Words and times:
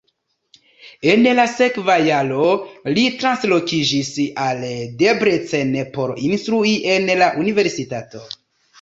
En 1.11 1.27
la 1.39 1.45
sekva 1.51 1.97
jaro 2.07 2.47
li 2.97 3.05
translokiĝis 3.21 4.11
al 4.49 4.67
Debrecen 5.05 5.79
por 6.01 6.19
instrui 6.35 6.77
en 6.99 7.11
la 7.25 7.33
universitato. 7.47 8.29